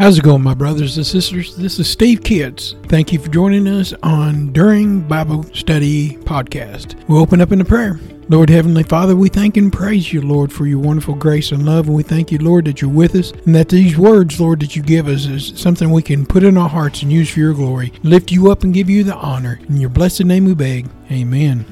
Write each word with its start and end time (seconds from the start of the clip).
How's 0.00 0.16
it 0.16 0.24
going, 0.24 0.42
my 0.42 0.54
brothers 0.54 0.96
and 0.96 1.04
sisters? 1.04 1.54
This 1.56 1.78
is 1.78 1.86
Steve 1.86 2.22
Kitts. 2.22 2.74
Thank 2.84 3.12
you 3.12 3.18
for 3.18 3.28
joining 3.28 3.68
us 3.68 3.92
on 4.02 4.50
During 4.50 5.02
Bible 5.02 5.42
Study 5.52 6.16
Podcast. 6.16 7.06
We'll 7.06 7.20
open 7.20 7.42
up 7.42 7.52
in 7.52 7.60
a 7.60 7.66
prayer. 7.66 8.00
Lord 8.30 8.48
Heavenly 8.48 8.82
Father, 8.82 9.14
we 9.14 9.28
thank 9.28 9.58
and 9.58 9.70
praise 9.70 10.10
you, 10.10 10.22
Lord, 10.22 10.50
for 10.50 10.64
your 10.64 10.78
wonderful 10.78 11.16
grace 11.16 11.52
and 11.52 11.66
love. 11.66 11.86
And 11.86 11.94
we 11.94 12.02
thank 12.02 12.32
you, 12.32 12.38
Lord, 12.38 12.64
that 12.64 12.80
you're 12.80 12.90
with 12.90 13.14
us 13.14 13.32
and 13.44 13.54
that 13.54 13.68
these 13.68 13.98
words, 13.98 14.40
Lord, 14.40 14.60
that 14.60 14.74
you 14.74 14.82
give 14.82 15.06
us 15.06 15.26
is 15.26 15.52
something 15.60 15.90
we 15.90 16.00
can 16.00 16.24
put 16.24 16.44
in 16.44 16.56
our 16.56 16.70
hearts 16.70 17.02
and 17.02 17.12
use 17.12 17.28
for 17.28 17.40
your 17.40 17.52
glory. 17.52 17.92
Lift 18.02 18.32
you 18.32 18.50
up 18.50 18.64
and 18.64 18.72
give 18.72 18.88
you 18.88 19.04
the 19.04 19.16
honor. 19.16 19.60
In 19.68 19.76
your 19.76 19.90
blessed 19.90 20.24
name 20.24 20.46
we 20.46 20.54
beg. 20.54 20.88
Amen. 21.10 21.66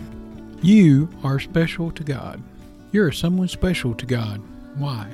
You 0.61 1.09
are 1.25 1.41
special 1.41 1.91
to 1.93 2.05
God. 2.05 2.43
You're 2.93 3.11
someone 3.11 3.49
special 3.49 3.95
to 3.95 4.05
God. 4.05 4.43
Why? 4.77 5.09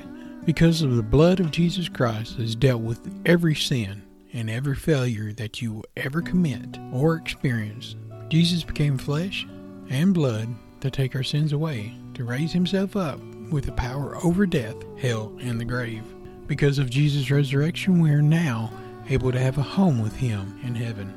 Because 0.45 0.83
of 0.83 0.95
the 0.95 1.01
blood 1.01 1.39
of 1.39 1.49
Jesus 1.49 1.89
Christ 1.89 2.35
has 2.37 2.55
dealt 2.55 2.83
with 2.83 3.09
every 3.25 3.55
sin 3.55 4.03
and 4.31 4.47
every 4.47 4.75
failure 4.75 5.33
that 5.33 5.59
you 5.59 5.73
will 5.73 5.85
ever 5.97 6.21
commit 6.21 6.77
or 6.93 7.15
experience. 7.15 7.95
Jesus 8.29 8.63
became 8.63 8.99
flesh 8.99 9.47
and 9.89 10.13
blood 10.13 10.47
to 10.81 10.91
take 10.91 11.15
our 11.15 11.23
sins 11.23 11.51
away, 11.51 11.95
to 12.13 12.25
raise 12.25 12.53
himself 12.53 12.95
up 12.95 13.19
with 13.49 13.65
the 13.65 13.71
power 13.71 14.23
over 14.23 14.45
death, 14.45 14.75
hell, 14.99 15.35
and 15.41 15.59
the 15.59 15.65
grave. 15.65 16.03
Because 16.45 16.77
of 16.77 16.91
Jesus' 16.91 17.31
resurrection, 17.31 17.99
we 17.99 18.11
are 18.11 18.21
now 18.21 18.71
able 19.09 19.31
to 19.31 19.39
have 19.39 19.57
a 19.57 19.63
home 19.63 19.99
with 19.99 20.15
him 20.15 20.59
in 20.61 20.75
heaven. 20.75 21.11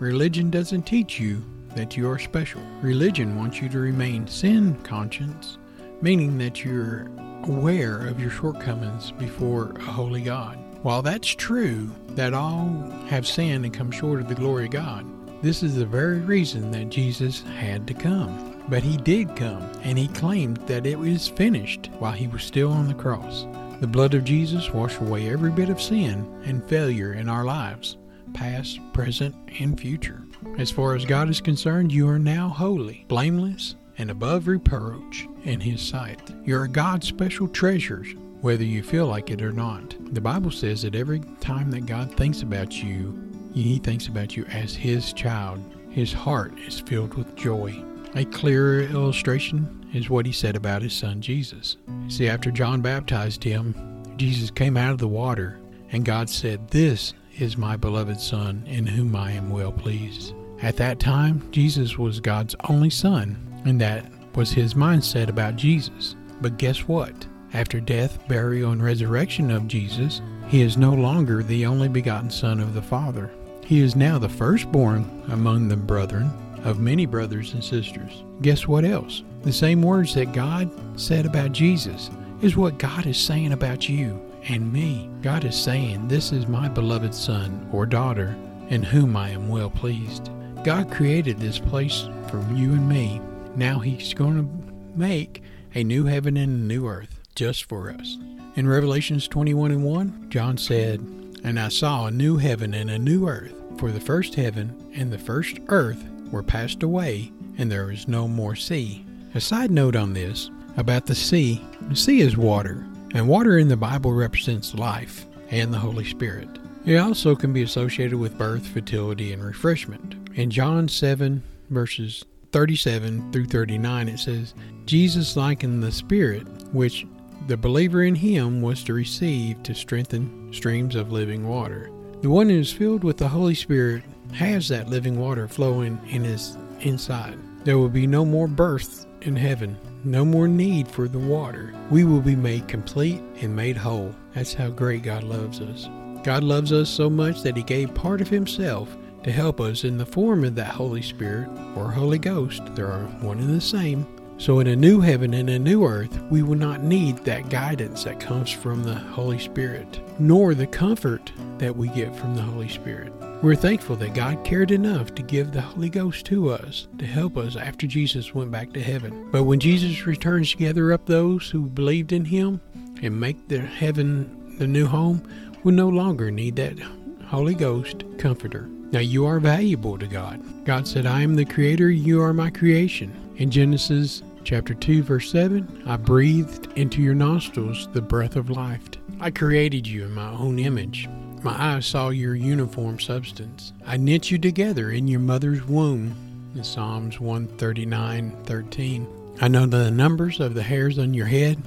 Religion 0.00 0.50
doesn't 0.50 0.82
teach 0.82 1.18
you 1.18 1.42
that 1.74 1.96
you 1.96 2.10
are 2.10 2.18
special. 2.18 2.60
Religion 2.82 3.38
wants 3.38 3.58
you 3.58 3.70
to 3.70 3.78
remain 3.78 4.26
sin 4.26 4.76
conscious, 4.82 5.56
meaning 6.02 6.36
that 6.36 6.62
you're 6.62 7.08
aware 7.48 8.06
of 8.06 8.20
your 8.20 8.30
shortcomings 8.30 9.12
before 9.12 9.72
a 9.76 9.82
holy 9.82 10.22
God. 10.22 10.58
While 10.82 11.02
that's 11.02 11.28
true, 11.28 11.90
that 12.10 12.34
all 12.34 12.68
have 13.08 13.26
sinned 13.26 13.64
and 13.64 13.74
come 13.74 13.90
short 13.90 14.20
of 14.20 14.28
the 14.28 14.34
glory 14.34 14.66
of 14.66 14.72
God, 14.72 15.06
this 15.42 15.62
is 15.62 15.76
the 15.76 15.86
very 15.86 16.20
reason 16.20 16.70
that 16.70 16.88
Jesus 16.88 17.42
had 17.42 17.86
to 17.86 17.94
come. 17.94 18.62
But 18.68 18.82
he 18.82 18.96
did 18.96 19.36
come, 19.36 19.62
and 19.82 19.96
he 19.96 20.08
claimed 20.08 20.56
that 20.66 20.86
it 20.86 20.98
was 20.98 21.28
finished 21.28 21.90
while 21.98 22.12
he 22.12 22.26
was 22.26 22.42
still 22.42 22.72
on 22.72 22.88
the 22.88 22.94
cross. 22.94 23.46
The 23.80 23.86
blood 23.86 24.14
of 24.14 24.24
Jesus 24.24 24.72
washed 24.72 25.00
away 25.00 25.28
every 25.28 25.50
bit 25.50 25.68
of 25.68 25.80
sin 25.80 26.26
and 26.44 26.64
failure 26.64 27.12
in 27.12 27.28
our 27.28 27.44
lives, 27.44 27.96
past, 28.32 28.80
present, 28.92 29.34
and 29.60 29.78
future. 29.78 30.24
As 30.58 30.70
far 30.70 30.94
as 30.94 31.04
God 31.04 31.28
is 31.28 31.40
concerned, 31.40 31.92
you 31.92 32.08
are 32.08 32.18
now 32.18 32.48
holy, 32.48 33.04
blameless, 33.08 33.76
and 33.98 34.10
above 34.10 34.48
reproach 34.48 35.26
in 35.44 35.60
His 35.60 35.80
sight. 35.80 36.20
You're 36.44 36.66
God's 36.66 37.08
special 37.08 37.48
treasures, 37.48 38.14
whether 38.40 38.64
you 38.64 38.82
feel 38.82 39.06
like 39.06 39.30
it 39.30 39.42
or 39.42 39.52
not. 39.52 39.94
The 40.14 40.20
Bible 40.20 40.50
says 40.50 40.82
that 40.82 40.94
every 40.94 41.20
time 41.40 41.70
that 41.70 41.86
God 41.86 42.12
thinks 42.14 42.42
about 42.42 42.82
you, 42.82 43.18
He 43.54 43.78
thinks 43.78 44.06
about 44.08 44.36
you 44.36 44.44
as 44.46 44.74
His 44.74 45.12
child. 45.12 45.62
His 45.90 46.12
heart 46.12 46.58
is 46.58 46.80
filled 46.80 47.14
with 47.14 47.36
joy. 47.36 47.82
A 48.14 48.24
clearer 48.26 48.82
illustration 48.82 49.86
is 49.92 50.10
what 50.10 50.26
He 50.26 50.32
said 50.32 50.56
about 50.56 50.82
His 50.82 50.92
Son 50.92 51.20
Jesus. 51.20 51.76
See, 52.08 52.28
after 52.28 52.50
John 52.50 52.82
baptized 52.82 53.42
Him, 53.42 53.74
Jesus 54.16 54.50
came 54.50 54.76
out 54.76 54.92
of 54.92 54.98
the 54.98 55.08
water, 55.08 55.58
and 55.92 56.04
God 56.04 56.28
said, 56.30 56.68
This 56.68 57.14
is 57.38 57.58
my 57.58 57.76
beloved 57.76 58.20
Son, 58.20 58.64
in 58.66 58.86
whom 58.86 59.14
I 59.14 59.32
am 59.32 59.50
well 59.50 59.72
pleased. 59.72 60.34
At 60.62 60.76
that 60.78 60.98
time, 60.98 61.46
Jesus 61.50 61.98
was 61.98 62.20
God's 62.20 62.54
only 62.68 62.88
Son, 62.88 63.36
and 63.66 63.80
that 63.80 64.06
was 64.34 64.52
his 64.52 64.74
mindset 64.74 65.28
about 65.28 65.56
Jesus. 65.56 66.14
But 66.40 66.58
guess 66.58 66.86
what? 66.86 67.26
After 67.52 67.80
death, 67.80 68.18
burial, 68.28 68.72
and 68.72 68.82
resurrection 68.82 69.50
of 69.50 69.68
Jesus, 69.68 70.20
he 70.48 70.62
is 70.62 70.76
no 70.76 70.92
longer 70.92 71.42
the 71.42 71.66
only 71.66 71.88
begotten 71.88 72.30
Son 72.30 72.60
of 72.60 72.74
the 72.74 72.82
Father. 72.82 73.30
He 73.64 73.80
is 73.80 73.96
now 73.96 74.18
the 74.18 74.28
firstborn 74.28 75.22
among 75.28 75.68
the 75.68 75.76
brethren 75.76 76.30
of 76.64 76.78
many 76.78 77.06
brothers 77.06 77.52
and 77.54 77.64
sisters. 77.64 78.24
Guess 78.42 78.68
what 78.68 78.84
else? 78.84 79.22
The 79.42 79.52
same 79.52 79.82
words 79.82 80.14
that 80.14 80.32
God 80.32 80.70
said 81.00 81.26
about 81.26 81.52
Jesus 81.52 82.10
is 82.42 82.56
what 82.56 82.78
God 82.78 83.06
is 83.06 83.16
saying 83.16 83.52
about 83.52 83.88
you 83.88 84.20
and 84.48 84.72
me. 84.72 85.08
God 85.22 85.44
is 85.44 85.56
saying, 85.56 86.06
This 86.06 86.32
is 86.32 86.46
my 86.46 86.68
beloved 86.68 87.14
Son 87.14 87.68
or 87.72 87.86
daughter, 87.86 88.36
in 88.68 88.82
whom 88.82 89.16
I 89.16 89.30
am 89.30 89.48
well 89.48 89.70
pleased. 89.70 90.30
God 90.62 90.90
created 90.90 91.38
this 91.38 91.58
place 91.58 92.08
for 92.28 92.44
you 92.52 92.72
and 92.72 92.88
me 92.88 93.20
now 93.56 93.78
he's 93.78 94.14
going 94.14 94.36
to 94.36 94.98
make 94.98 95.42
a 95.74 95.82
new 95.82 96.04
heaven 96.04 96.36
and 96.36 96.52
a 96.52 96.66
new 96.66 96.86
earth 96.86 97.20
just 97.34 97.64
for 97.64 97.90
us. 97.90 98.18
In 98.54 98.68
Revelations 98.68 99.28
21 99.28 99.70
and 99.70 99.84
1, 99.84 100.26
John 100.30 100.56
said, 100.56 101.00
And 101.44 101.58
I 101.58 101.68
saw 101.68 102.06
a 102.06 102.10
new 102.10 102.36
heaven 102.36 102.74
and 102.74 102.90
a 102.90 102.98
new 102.98 103.28
earth, 103.28 103.54
for 103.78 103.90
the 103.90 104.00
first 104.00 104.34
heaven 104.34 104.90
and 104.94 105.12
the 105.12 105.18
first 105.18 105.58
earth 105.68 106.02
were 106.30 106.42
passed 106.42 106.82
away, 106.82 107.32
and 107.58 107.70
there 107.70 107.90
is 107.90 108.08
no 108.08 108.26
more 108.26 108.56
sea. 108.56 109.04
A 109.34 109.40
side 109.40 109.70
note 109.70 109.96
on 109.96 110.12
this 110.12 110.50
about 110.76 111.06
the 111.06 111.14
sea 111.14 111.62
the 111.82 111.96
sea 111.96 112.20
is 112.20 112.36
water, 112.36 112.86
and 113.14 113.28
water 113.28 113.58
in 113.58 113.68
the 113.68 113.76
Bible 113.76 114.12
represents 114.12 114.74
life 114.74 115.26
and 115.50 115.72
the 115.72 115.78
Holy 115.78 116.04
Spirit. 116.04 116.48
It 116.84 116.96
also 116.96 117.36
can 117.36 117.52
be 117.52 117.62
associated 117.62 118.18
with 118.18 118.38
birth, 118.38 118.66
fertility, 118.66 119.32
and 119.32 119.44
refreshment. 119.44 120.30
In 120.34 120.50
John 120.50 120.88
7, 120.88 121.42
verses 121.70 122.24
37 122.56 123.32
through 123.32 123.44
39, 123.44 124.08
it 124.08 124.18
says, 124.18 124.54
Jesus 124.86 125.36
likened 125.36 125.82
the 125.82 125.92
Spirit, 125.92 126.46
which 126.72 127.06
the 127.48 127.56
believer 127.58 128.04
in 128.04 128.14
him 128.14 128.62
was 128.62 128.82
to 128.84 128.94
receive 128.94 129.62
to 129.62 129.74
strengthen 129.74 130.50
streams 130.54 130.96
of 130.96 131.12
living 131.12 131.46
water. 131.46 131.90
The 132.22 132.30
one 132.30 132.48
who 132.48 132.58
is 132.58 132.72
filled 132.72 133.04
with 133.04 133.18
the 133.18 133.28
Holy 133.28 133.54
Spirit 133.54 134.04
has 134.32 134.70
that 134.70 134.88
living 134.88 135.20
water 135.20 135.46
flowing 135.46 136.00
in 136.08 136.24
his 136.24 136.56
inside. 136.80 137.38
There 137.64 137.76
will 137.76 137.90
be 137.90 138.06
no 138.06 138.24
more 138.24 138.48
birth 138.48 139.04
in 139.20 139.36
heaven, 139.36 139.76
no 140.04 140.24
more 140.24 140.48
need 140.48 140.88
for 140.88 141.08
the 141.08 141.18
water. 141.18 141.74
We 141.90 142.04
will 142.04 142.22
be 142.22 142.36
made 142.36 142.68
complete 142.68 143.20
and 143.42 143.54
made 143.54 143.76
whole. 143.76 144.14
That's 144.32 144.54
how 144.54 144.70
great 144.70 145.02
God 145.02 145.24
loves 145.24 145.60
us. 145.60 145.90
God 146.24 146.42
loves 146.42 146.72
us 146.72 146.88
so 146.88 147.10
much 147.10 147.42
that 147.42 147.58
he 147.58 147.62
gave 147.62 147.94
part 147.94 148.22
of 148.22 148.28
himself 148.28 148.96
to 149.26 149.32
help 149.32 149.60
us 149.60 149.82
in 149.82 149.98
the 149.98 150.06
form 150.06 150.44
of 150.44 150.54
that 150.54 150.68
Holy 150.68 151.02
Spirit 151.02 151.48
or 151.74 151.90
Holy 151.90 152.18
Ghost. 152.18 152.62
They 152.76 152.82
are 152.82 153.06
one 153.20 153.40
and 153.40 153.52
the 153.52 153.60
same. 153.60 154.06
So, 154.38 154.60
in 154.60 154.68
a 154.68 154.76
new 154.76 155.00
heaven 155.00 155.34
and 155.34 155.50
a 155.50 155.58
new 155.58 155.84
earth, 155.84 156.16
we 156.30 156.44
will 156.44 156.56
not 156.56 156.84
need 156.84 157.16
that 157.24 157.48
guidance 157.48 158.04
that 158.04 158.20
comes 158.20 158.52
from 158.52 158.84
the 158.84 158.94
Holy 158.94 159.40
Spirit, 159.40 160.00
nor 160.20 160.54
the 160.54 160.66
comfort 160.66 161.32
that 161.58 161.74
we 161.74 161.88
get 161.88 162.14
from 162.14 162.36
the 162.36 162.42
Holy 162.42 162.68
Spirit. 162.68 163.12
We're 163.42 163.56
thankful 163.56 163.96
that 163.96 164.14
God 164.14 164.44
cared 164.44 164.70
enough 164.70 165.12
to 165.16 165.22
give 165.22 165.50
the 165.50 165.60
Holy 165.60 165.88
Ghost 165.88 166.24
to 166.26 166.50
us 166.50 166.86
to 166.98 167.04
help 167.04 167.36
us 167.36 167.56
after 167.56 167.88
Jesus 167.88 168.32
went 168.32 168.52
back 168.52 168.72
to 168.74 168.80
heaven. 168.80 169.28
But 169.32 169.42
when 169.42 169.58
Jesus 169.58 170.06
returns 170.06 170.52
to 170.52 170.56
gather 170.56 170.92
up 170.92 171.06
those 171.06 171.50
who 171.50 171.62
believed 171.62 172.12
in 172.12 172.26
Him 172.26 172.60
and 173.02 173.18
make 173.18 173.48
their 173.48 173.66
heaven 173.66 174.56
the 174.58 174.68
new 174.68 174.86
home, 174.86 175.26
we'll 175.64 175.74
no 175.74 175.88
longer 175.88 176.30
need 176.30 176.54
that 176.56 176.78
Holy 177.24 177.54
Ghost 177.54 178.04
comforter. 178.18 178.70
Now 178.96 179.02
you 179.02 179.26
are 179.26 179.40
valuable 179.40 179.98
to 179.98 180.06
God. 180.06 180.42
God 180.64 180.88
said, 180.88 181.04
I 181.04 181.20
am 181.20 181.34
the 181.34 181.44
creator, 181.44 181.90
you 181.90 182.22
are 182.22 182.32
my 182.32 182.48
creation. 182.48 183.12
In 183.36 183.50
Genesis 183.50 184.22
chapter 184.42 184.72
2, 184.72 185.02
verse 185.02 185.30
7, 185.30 185.82
I 185.84 185.98
breathed 185.98 186.72
into 186.78 187.02
your 187.02 187.14
nostrils 187.14 187.88
the 187.92 188.00
breath 188.00 188.36
of 188.36 188.48
life. 188.48 188.80
I 189.20 189.32
created 189.32 189.86
you 189.86 190.04
in 190.04 190.14
my 190.14 190.30
own 190.30 190.58
image. 190.58 191.10
My 191.42 191.74
eyes 191.74 191.84
saw 191.84 192.08
your 192.08 192.34
uniform 192.34 192.98
substance. 192.98 193.74
I 193.84 193.98
knit 193.98 194.30
you 194.30 194.38
together 194.38 194.90
in 194.90 195.08
your 195.08 195.20
mother's 195.20 195.62
womb. 195.66 196.14
In 196.54 196.64
Psalms 196.64 197.20
139, 197.20 198.44
13. 198.44 199.34
I 199.42 199.48
know 199.48 199.66
the 199.66 199.90
numbers 199.90 200.40
of 200.40 200.54
the 200.54 200.62
hairs 200.62 200.98
on 200.98 201.12
your 201.12 201.26
head. 201.26 201.58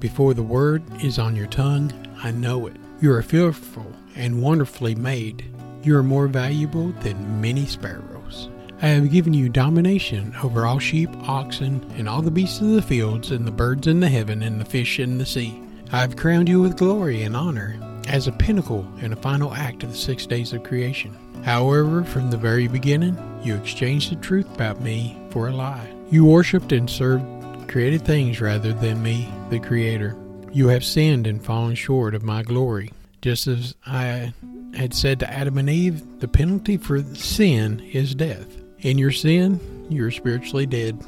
Before 0.00 0.34
the 0.34 0.42
word 0.42 0.82
is 1.02 1.18
on 1.18 1.34
your 1.34 1.46
tongue, 1.46 1.94
I 2.22 2.30
know 2.30 2.66
it. 2.66 2.76
You 3.00 3.10
are 3.14 3.22
fearful 3.22 3.90
and 4.16 4.42
wonderfully 4.42 4.94
made. 4.94 5.50
You 5.84 5.98
are 5.98 6.02
more 6.02 6.28
valuable 6.28 6.88
than 7.02 7.42
many 7.42 7.66
sparrows. 7.66 8.48
I 8.80 8.86
have 8.88 9.12
given 9.12 9.34
you 9.34 9.50
domination 9.50 10.34
over 10.42 10.64
all 10.64 10.78
sheep, 10.78 11.10
oxen, 11.28 11.84
and 11.98 12.08
all 12.08 12.22
the 12.22 12.30
beasts 12.30 12.60
of 12.62 12.68
the 12.68 12.80
fields, 12.80 13.30
and 13.30 13.46
the 13.46 13.50
birds 13.50 13.86
in 13.86 14.00
the 14.00 14.08
heaven, 14.08 14.42
and 14.42 14.58
the 14.58 14.64
fish 14.64 14.98
in 14.98 15.18
the 15.18 15.26
sea. 15.26 15.62
I 15.92 16.00
have 16.00 16.16
crowned 16.16 16.48
you 16.48 16.62
with 16.62 16.78
glory 16.78 17.22
and 17.22 17.36
honor 17.36 17.78
as 18.08 18.26
a 18.26 18.32
pinnacle 18.32 18.90
and 19.02 19.12
a 19.12 19.16
final 19.16 19.52
act 19.52 19.82
of 19.82 19.90
the 19.90 19.96
six 19.96 20.24
days 20.24 20.54
of 20.54 20.62
creation. 20.62 21.14
However, 21.44 22.02
from 22.02 22.30
the 22.30 22.38
very 22.38 22.66
beginning, 22.66 23.18
you 23.42 23.54
exchanged 23.54 24.10
the 24.10 24.16
truth 24.16 24.52
about 24.54 24.80
me 24.80 25.18
for 25.28 25.48
a 25.48 25.52
lie. 25.52 25.92
You 26.10 26.24
worshipped 26.24 26.72
and 26.72 26.88
served 26.88 27.24
created 27.68 28.02
things 28.02 28.40
rather 28.40 28.72
than 28.72 29.02
me, 29.02 29.28
the 29.50 29.60
Creator. 29.60 30.16
You 30.50 30.68
have 30.68 30.84
sinned 30.84 31.26
and 31.26 31.44
fallen 31.44 31.74
short 31.74 32.14
of 32.14 32.22
my 32.22 32.42
glory, 32.42 32.92
just 33.20 33.46
as 33.46 33.74
I 33.84 34.32
had 34.76 34.94
said 34.94 35.20
to 35.20 35.32
Adam 35.32 35.58
and 35.58 35.70
Eve, 35.70 36.20
the 36.20 36.28
penalty 36.28 36.76
for 36.76 37.02
sin 37.14 37.80
is 37.80 38.14
death. 38.14 38.46
In 38.78 38.98
your 38.98 39.12
sin, 39.12 39.86
you 39.88 40.04
are 40.06 40.10
spiritually 40.10 40.66
dead. 40.66 41.02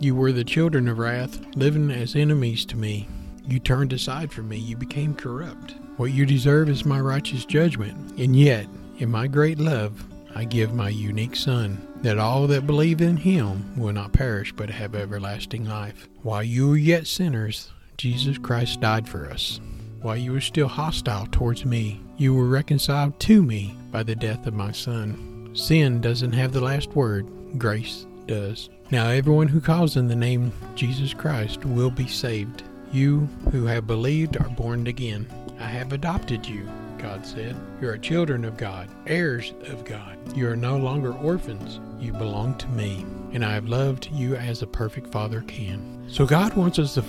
You 0.00 0.14
were 0.14 0.32
the 0.32 0.44
children 0.44 0.88
of 0.88 0.98
wrath, 0.98 1.40
living 1.56 1.90
as 1.90 2.16
enemies 2.16 2.64
to 2.66 2.76
me. 2.76 3.08
You 3.46 3.58
turned 3.58 3.92
aside 3.92 4.32
from 4.32 4.48
me. 4.48 4.58
You 4.58 4.76
became 4.76 5.14
corrupt. 5.14 5.74
What 5.96 6.12
you 6.12 6.26
deserve 6.26 6.68
is 6.68 6.84
my 6.84 7.00
righteous 7.00 7.44
judgment. 7.44 8.18
And 8.18 8.34
yet, 8.34 8.66
in 8.98 9.10
my 9.10 9.26
great 9.26 9.58
love, 9.58 10.04
I 10.34 10.44
give 10.44 10.74
my 10.74 10.88
unique 10.88 11.36
Son, 11.36 11.86
that 12.02 12.18
all 12.18 12.46
that 12.48 12.66
believe 12.66 13.00
in 13.00 13.16
him 13.16 13.78
will 13.78 13.92
not 13.92 14.12
perish 14.12 14.52
but 14.52 14.68
have 14.68 14.94
everlasting 14.94 15.64
life. 15.64 16.08
While 16.22 16.42
you 16.42 16.68
were 16.68 16.76
yet 16.76 17.06
sinners, 17.06 17.70
Jesus 17.96 18.36
Christ 18.38 18.80
died 18.80 19.08
for 19.08 19.30
us. 19.30 19.60
While 20.04 20.18
you 20.18 20.32
were 20.32 20.40
still 20.42 20.68
hostile 20.68 21.26
towards 21.32 21.64
me, 21.64 21.98
you 22.18 22.34
were 22.34 22.46
reconciled 22.46 23.18
to 23.20 23.42
me 23.42 23.74
by 23.90 24.02
the 24.02 24.14
death 24.14 24.46
of 24.46 24.52
my 24.52 24.70
Son. 24.70 25.48
Sin 25.54 26.02
doesn't 26.02 26.34
have 26.34 26.52
the 26.52 26.60
last 26.60 26.90
word, 26.90 27.26
grace 27.56 28.04
does. 28.26 28.68
Now, 28.90 29.08
everyone 29.08 29.48
who 29.48 29.62
calls 29.62 29.96
in 29.96 30.06
the 30.06 30.14
name 30.14 30.52
Jesus 30.74 31.14
Christ 31.14 31.64
will 31.64 31.90
be 31.90 32.06
saved. 32.06 32.64
You 32.92 33.20
who 33.50 33.64
have 33.64 33.86
believed 33.86 34.36
are 34.36 34.50
born 34.50 34.88
again. 34.88 35.26
I 35.58 35.68
have 35.68 35.94
adopted 35.94 36.46
you, 36.46 36.68
God 36.98 37.24
said. 37.24 37.56
You 37.80 37.88
are 37.88 37.96
children 37.96 38.44
of 38.44 38.58
God, 38.58 38.90
heirs 39.06 39.54
of 39.68 39.86
God. 39.86 40.18
You 40.36 40.50
are 40.50 40.56
no 40.56 40.76
longer 40.76 41.14
orphans. 41.14 41.80
You 41.98 42.12
belong 42.12 42.58
to 42.58 42.68
me, 42.68 43.06
and 43.32 43.42
I 43.42 43.54
have 43.54 43.68
loved 43.70 44.10
you 44.12 44.36
as 44.36 44.60
a 44.60 44.66
perfect 44.66 45.10
father 45.10 45.40
can. 45.46 46.04
So 46.08 46.26
God 46.26 46.52
wants 46.52 46.78
us 46.78 46.92
to 46.92 47.02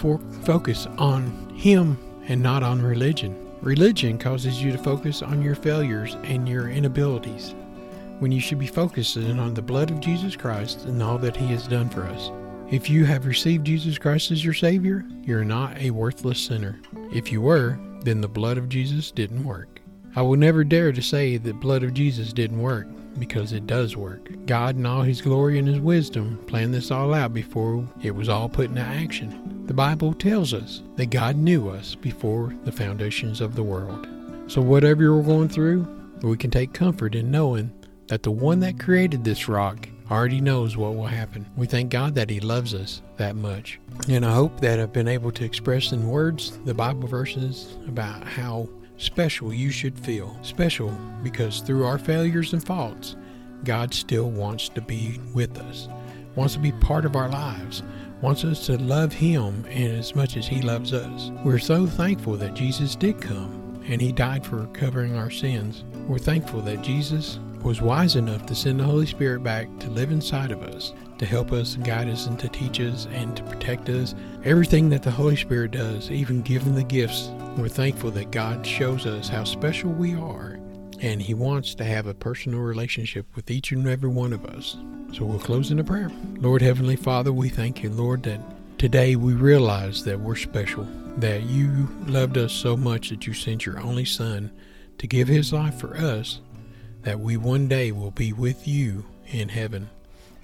focus 0.46 0.88
on 0.98 1.54
Him 1.58 1.98
and 2.28 2.42
not 2.42 2.64
on 2.64 2.82
religion. 2.82 3.36
Religion 3.62 4.18
causes 4.18 4.62
you 4.62 4.72
to 4.72 4.78
focus 4.78 5.22
on 5.22 5.42
your 5.42 5.56
failures 5.56 6.18
and 6.24 6.48
your 6.48 6.70
inabilities, 6.70 7.56
when 8.20 8.32
you 8.32 8.40
should 8.40 8.60
be 8.60 8.68
focusing 8.68 9.40
on 9.40 9.54
the 9.54 9.62
blood 9.62 9.92
of 9.92 10.00
Jesus 10.00 10.36
Christ 10.36 10.86
and 10.86 11.02
all 11.02 11.18
that 11.18 11.36
He 11.36 11.48
has 11.48 11.68
done 11.68 11.90
for 11.90 12.04
us. 12.04 12.32
If 12.72 12.90
you 12.90 13.06
have 13.06 13.26
received 13.26 13.66
Jesus 13.66 13.98
Christ 13.98 14.32
as 14.32 14.44
your 14.44 14.54
Savior, 14.54 15.06
you're 15.24 15.46
not 15.46 15.78
a 15.78 15.92
worthless 15.92 16.40
sinner. 16.40 16.80
If 17.14 17.32
you 17.32 17.42
were, 17.42 17.78
then 18.02 18.22
the 18.22 18.28
blood 18.28 18.58
of 18.58 18.70
Jesus 18.70 19.12
didn't 19.12 19.44
work. 19.44 19.82
I 20.16 20.22
will 20.22 20.38
never 20.38 20.64
dare 20.64 20.92
to 20.92 21.02
say 21.02 21.38
that 21.38 21.60
blood 21.60 21.84
of 21.84 21.94
Jesus 21.94 22.34
didn't 22.34 22.62
work 22.62 22.88
because 23.20 23.54
it 23.54 23.68
does 23.68 23.96
work. 23.96 24.30
God 24.46 24.78
in 24.78 24.86
all 24.86 25.02
his 25.02 25.22
glory 25.22 25.60
and 25.60 25.68
his 25.68 25.80
wisdom 25.80 26.38
planned 26.48 26.74
this 26.74 26.92
all 26.92 27.14
out 27.14 27.34
before 27.34 27.86
it 28.02 28.16
was 28.16 28.30
all 28.30 28.50
put 28.50 28.70
into 28.70 28.82
action. 28.82 29.55
The 29.66 29.74
Bible 29.74 30.14
tells 30.14 30.54
us 30.54 30.84
that 30.96 31.08
God 31.08 31.36
knew 31.36 31.70
us 31.70 31.96
before 31.96 32.54
the 32.66 32.72
foundations 32.72 33.42
of 33.42 33.56
the 33.56 33.64
world. 33.64 34.08
So 34.46 34.62
whatever 34.62 35.02
you're 35.02 35.24
going 35.24 35.50
through, 35.50 35.88
we 36.22 36.38
can 36.38 36.52
take 36.52 36.72
comfort 36.72 37.16
in 37.16 37.32
knowing 37.32 37.74
that 38.08 38.22
the 38.22 38.30
one 38.30 38.60
that 38.60 38.80
created 38.80 39.24
this 39.24 39.48
rock 39.48 39.90
already 40.12 40.40
knows 40.40 40.78
what 40.78 40.94
will 40.94 41.08
happen. 41.08 41.48
We 41.58 41.66
thank 41.66 41.90
God 41.90 42.14
that 42.14 42.30
He 42.30 42.40
loves 42.40 42.76
us 42.76 43.02
that 43.18 43.36
much. 43.36 43.80
And 44.08 44.24
I 44.24 44.36
hope 44.36 44.60
that 44.62 44.80
I've 44.80 44.94
been 44.94 45.08
able 45.08 45.32
to 45.32 45.44
express 45.44 45.92
in 45.92 46.08
words 46.08 46.60
the 46.66 46.76
Bible 46.76 47.08
verses 47.08 47.76
about 47.88 48.24
how 48.24 48.70
special 48.98 49.52
you 49.52 49.72
should 49.72 49.98
feel. 49.98 50.38
Special 50.44 50.92
because 51.24 51.62
through 51.62 51.86
our 51.86 51.98
failures 51.98 52.54
and 52.54 52.64
faults, 52.64 53.16
God 53.64 53.96
still 53.96 54.30
wants 54.30 54.70
to 54.70 54.82
be 54.82 55.20
with 55.34 55.58
us, 55.58 55.90
wants 56.36 56.54
to 56.54 56.60
be 56.60 56.72
part 56.72 57.06
of 57.06 57.16
our 57.16 57.30
lives, 57.30 57.82
wants 58.26 58.44
us 58.44 58.66
to 58.66 58.76
love 58.80 59.14
Him 59.14 59.64
and 59.70 59.96
as 59.96 60.16
much 60.16 60.36
as 60.36 60.48
He 60.48 60.60
loves 60.60 60.94
us. 60.94 61.30
We're 61.44 61.60
so 61.60 61.86
thankful 61.86 62.38
that 62.38 62.56
Jesus 62.56 62.96
did 62.96 63.22
come 63.22 63.80
and 63.88 64.02
He 64.02 64.12
died 64.12 64.44
for 64.44 64.66
covering 64.74 65.16
our 65.16 65.30
sins. 65.30 65.84
We're 66.08 66.18
thankful 66.18 66.62
that 66.62 66.82
Jesus 66.82 67.38
was 67.62 67.84
wise 67.84 68.16
enough 68.16 68.44
to 68.48 68.56
send 68.56 68.80
the 68.80 68.84
Holy 68.84 69.06
Spirit 69.06 69.44
back 69.44 69.68
to 69.78 69.92
live 69.92 70.10
inside 70.10 70.50
of 70.50 70.64
us, 70.64 70.92
to 71.20 71.26
help 71.28 71.52
us, 71.52 71.76
guide 71.76 72.10
us, 72.10 72.26
and 72.26 72.40
to 72.40 72.50
teach 72.50 72.80
us 72.80 73.08
and 73.12 73.38
to 73.38 73.44
protect 73.44 73.90
us. 73.90 74.16
Everything 74.44 74.90
that 74.90 75.04
the 75.04 75.12
Holy 75.12 75.36
Spirit 75.36 75.70
does, 75.70 76.10
even 76.10 76.42
giving 76.42 76.74
the 76.74 76.84
gifts, 76.84 77.30
we're 77.58 77.68
thankful 77.68 78.10
that 78.10 78.32
God 78.32 78.66
shows 78.66 79.06
us 79.06 79.28
how 79.28 79.44
special 79.44 79.92
we 79.92 80.16
are, 80.16 80.60
and 81.02 81.22
He 81.22 81.34
wants 81.34 81.76
to 81.76 81.84
have 81.84 82.08
a 82.08 82.14
personal 82.14 82.60
relationship 82.60 83.26
with 83.36 83.50
each 83.52 83.72
and 83.72 83.88
every 83.88 84.10
one 84.10 84.34
of 84.34 84.46
us. 84.46 84.78
So 85.14 85.26
we'll 85.26 85.40
close 85.40 85.72
in 85.72 85.80
a 85.80 85.84
prayer. 85.84 86.12
Lord 86.38 86.62
Heavenly 86.62 86.96
Father, 86.96 87.32
we 87.32 87.50
thank 87.50 87.84
you, 87.84 87.90
Lord, 87.90 88.24
that 88.24 88.40
today 88.78 89.16
we 89.16 89.34
realize 89.34 90.04
that 90.04 90.20
we're 90.20 90.36
special, 90.36 90.88
that 91.18 91.44
you 91.44 91.88
loved 92.06 92.38
us 92.38 92.54
so 92.54 92.76
much 92.76 93.10
that 93.10 93.26
you 93.26 93.34
sent 93.34 93.66
your 93.66 93.80
only 93.80 94.06
Son 94.06 94.52
to 94.98 95.08
give 95.08 95.28
His 95.28 95.54
life 95.54 95.80
for 95.80 95.96
us 95.96 96.40
that 97.06 97.20
we 97.20 97.38
one 97.38 97.68
day 97.68 97.92
will 97.92 98.12
be 98.12 98.34
with 98.34 98.68
you 98.68 99.06
in 99.28 99.50
heaven, 99.50 99.90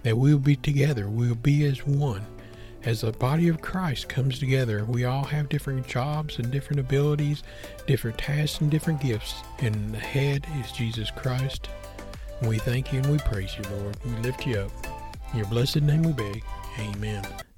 that 0.03 0.15
we 0.15 0.31
will 0.31 0.39
be 0.39 0.55
together, 0.55 1.09
we'll 1.09 1.35
be 1.35 1.65
as 1.65 1.85
one. 1.85 2.25
As 2.83 3.01
the 3.01 3.11
body 3.11 3.47
of 3.47 3.61
Christ 3.61 4.09
comes 4.09 4.39
together, 4.39 4.85
we 4.85 5.05
all 5.05 5.23
have 5.25 5.49
different 5.49 5.85
jobs 5.87 6.39
and 6.39 6.49
different 6.49 6.79
abilities, 6.79 7.43
different 7.85 8.17
tasks 8.17 8.59
and 8.59 8.71
different 8.71 8.99
gifts, 9.01 9.43
and 9.59 9.93
the 9.93 9.99
head 9.99 10.47
is 10.59 10.71
Jesus 10.71 11.11
Christ. 11.11 11.69
We 12.41 12.57
thank 12.57 12.91
you 12.91 12.99
and 12.99 13.11
we 13.11 13.19
praise 13.19 13.55
you, 13.55 13.63
Lord. 13.77 13.97
We 14.03 14.11
lift 14.23 14.47
you 14.47 14.61
up. 14.61 14.71
In 15.31 15.39
your 15.39 15.47
blessed 15.47 15.81
name 15.81 16.01
we 16.01 16.13
beg. 16.13 16.43
Amen. 16.79 17.23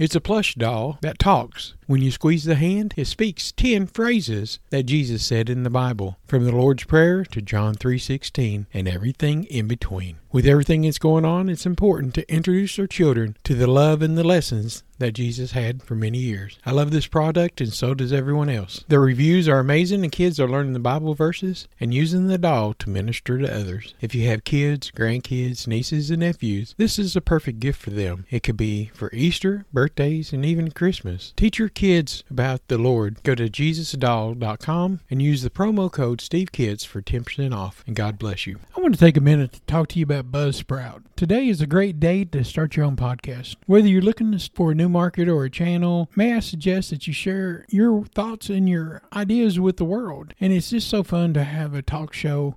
It's 0.00 0.16
a 0.16 0.20
plush 0.22 0.54
doll 0.54 0.96
that 1.02 1.18
talks. 1.18 1.74
When 1.90 2.02
you 2.02 2.12
squeeze 2.12 2.44
the 2.44 2.54
hand, 2.54 2.94
it 2.96 3.08
speaks 3.08 3.50
10 3.50 3.88
phrases 3.88 4.60
that 4.70 4.84
Jesus 4.84 5.26
said 5.26 5.50
in 5.50 5.64
the 5.64 5.70
Bible, 5.70 6.18
from 6.24 6.44
the 6.44 6.52
Lord's 6.52 6.84
Prayer 6.84 7.24
to 7.24 7.42
John 7.42 7.74
3:16 7.74 8.66
and 8.72 8.86
everything 8.86 9.42
in 9.46 9.66
between. 9.66 10.18
With 10.30 10.46
everything 10.46 10.82
that's 10.82 11.00
going 11.00 11.24
on, 11.24 11.48
it's 11.48 11.66
important 11.66 12.14
to 12.14 12.32
introduce 12.32 12.78
our 12.78 12.86
children 12.86 13.36
to 13.42 13.56
the 13.56 13.66
love 13.66 14.02
and 14.02 14.16
the 14.16 14.22
lessons 14.22 14.84
that 15.00 15.14
Jesus 15.14 15.52
had 15.52 15.82
for 15.82 15.96
many 15.96 16.18
years. 16.18 16.58
I 16.64 16.70
love 16.70 16.92
this 16.92 17.06
product 17.06 17.60
and 17.60 17.72
so 17.72 17.94
does 17.94 18.12
everyone 18.12 18.48
else. 18.50 18.84
The 18.86 19.00
reviews 19.00 19.48
are 19.48 19.58
amazing 19.58 20.04
and 20.04 20.12
kids 20.12 20.38
are 20.38 20.48
learning 20.48 20.74
the 20.74 20.78
Bible 20.78 21.14
verses 21.14 21.66
and 21.80 21.92
using 21.92 22.28
the 22.28 22.38
doll 22.38 22.74
to 22.74 22.90
minister 22.90 23.38
to 23.38 23.52
others. 23.52 23.94
If 24.00 24.14
you 24.14 24.28
have 24.28 24.44
kids, 24.44 24.92
grandkids, 24.94 25.66
nieces, 25.66 26.10
and 26.10 26.20
nephews, 26.20 26.74
this 26.76 26.98
is 26.98 27.16
a 27.16 27.20
perfect 27.20 27.58
gift 27.58 27.80
for 27.80 27.90
them. 27.90 28.26
It 28.30 28.42
could 28.42 28.58
be 28.58 28.90
for 28.94 29.10
Easter, 29.12 29.64
birthdays, 29.72 30.32
and 30.32 30.44
even 30.44 30.70
Christmas. 30.70 31.32
Teach 31.34 31.58
your 31.58 31.70
kids 31.80 32.24
about 32.28 32.68
the 32.68 32.76
Lord. 32.76 33.22
Go 33.22 33.34
to 33.34 33.48
JesusDoll.com 33.48 35.00
and 35.08 35.22
use 35.22 35.40
the 35.40 35.48
promo 35.48 35.90
code 35.90 36.18
SteveKids 36.18 36.86
for 36.86 37.00
10% 37.00 37.56
off. 37.56 37.82
And 37.86 37.96
God 37.96 38.18
bless 38.18 38.46
you. 38.46 38.58
I 38.76 38.80
want 38.82 38.92
to 38.92 39.00
take 39.00 39.16
a 39.16 39.22
minute 39.22 39.52
to 39.52 39.60
talk 39.62 39.88
to 39.88 39.98
you 39.98 40.02
about 40.02 40.30
Buzzsprout. 40.30 41.04
Today 41.16 41.48
is 41.48 41.62
a 41.62 41.66
great 41.66 41.98
day 41.98 42.26
to 42.26 42.44
start 42.44 42.76
your 42.76 42.84
own 42.84 42.96
podcast. 42.96 43.56
Whether 43.64 43.88
you're 43.88 44.02
looking 44.02 44.38
for 44.54 44.72
a 44.72 44.74
new 44.74 44.90
market 44.90 45.26
or 45.26 45.44
a 45.44 45.50
channel, 45.50 46.10
may 46.14 46.34
I 46.34 46.40
suggest 46.40 46.90
that 46.90 47.06
you 47.06 47.14
share 47.14 47.64
your 47.70 48.04
thoughts 48.04 48.50
and 48.50 48.68
your 48.68 49.00
ideas 49.14 49.58
with 49.58 49.78
the 49.78 49.86
world? 49.86 50.34
And 50.38 50.52
it's 50.52 50.68
just 50.68 50.86
so 50.86 51.02
fun 51.02 51.32
to 51.32 51.44
have 51.44 51.72
a 51.72 51.80
talk 51.80 52.12
show. 52.12 52.56